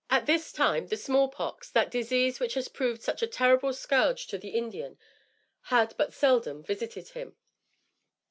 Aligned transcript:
At 0.09 0.25
this 0.25 0.51
time 0.51 0.87
the 0.87 0.97
small 0.97 1.29
pox, 1.29 1.69
that 1.69 1.91
disease 1.91 2.39
which 2.39 2.55
has 2.55 2.67
proved 2.67 3.03
such 3.03 3.21
a 3.21 3.27
terrible 3.27 3.71
scourge 3.71 4.25
to 4.29 4.39
the 4.39 4.49
Indian, 4.49 4.97
had 5.65 5.93
but 5.95 6.11
seldom 6.11 6.63
visited 6.63 7.09
him. 7.09 7.35